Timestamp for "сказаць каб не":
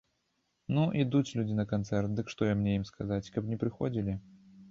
2.93-3.61